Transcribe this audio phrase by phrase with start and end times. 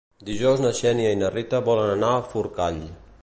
[0.27, 2.81] Dijous na Xènia i na Rita volen anar a Forcall.